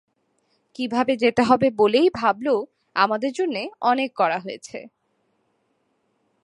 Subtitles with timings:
[0.75, 2.47] কীভাবে যেতে হবে বলেই ভাবল
[2.95, 3.61] আমাদের জন্যে
[3.81, 4.77] অনেক করা হয়েছে।